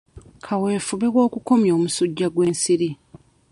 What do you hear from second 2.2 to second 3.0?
gw'ensiri